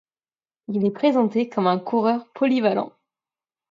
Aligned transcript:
Il 0.69 0.83
est 0.83 0.89
présenté 0.89 1.47
comme 1.47 1.67
un 1.67 1.77
coureur 1.77 2.25
polyvalent. 2.33 2.91